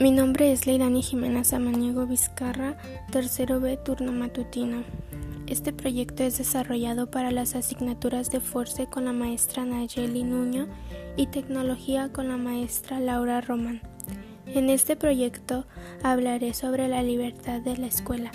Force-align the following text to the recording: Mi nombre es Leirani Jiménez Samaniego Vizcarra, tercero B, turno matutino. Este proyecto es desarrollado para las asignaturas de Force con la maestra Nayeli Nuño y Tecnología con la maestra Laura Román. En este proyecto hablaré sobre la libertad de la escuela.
Mi 0.00 0.10
nombre 0.10 0.50
es 0.50 0.66
Leirani 0.66 1.02
Jiménez 1.02 1.48
Samaniego 1.48 2.04
Vizcarra, 2.04 2.76
tercero 3.12 3.60
B, 3.60 3.76
turno 3.76 4.10
matutino. 4.10 4.82
Este 5.46 5.72
proyecto 5.72 6.24
es 6.24 6.36
desarrollado 6.38 7.12
para 7.12 7.30
las 7.30 7.54
asignaturas 7.54 8.28
de 8.32 8.40
Force 8.40 8.88
con 8.88 9.04
la 9.04 9.12
maestra 9.12 9.64
Nayeli 9.64 10.24
Nuño 10.24 10.66
y 11.16 11.28
Tecnología 11.28 12.10
con 12.12 12.26
la 12.26 12.36
maestra 12.36 12.98
Laura 12.98 13.40
Román. 13.40 13.82
En 14.46 14.68
este 14.68 14.96
proyecto 14.96 15.64
hablaré 16.02 16.54
sobre 16.54 16.88
la 16.88 17.04
libertad 17.04 17.60
de 17.60 17.76
la 17.76 17.86
escuela. 17.86 18.32